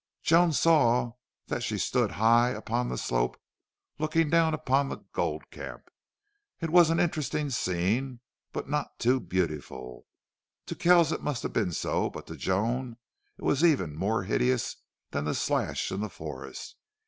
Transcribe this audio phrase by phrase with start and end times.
[0.23, 1.11] Joan saw
[1.45, 3.39] that she stood high up on the slope,
[3.99, 5.91] looking down upon the gold camp.
[6.59, 8.19] It was an interesting scene,
[8.51, 8.97] but not
[9.29, 10.07] beautiful.
[10.65, 12.97] To Kells it must have been so, but to Joan
[13.37, 14.75] it was even more hideous
[15.11, 16.77] than the slash in the forest.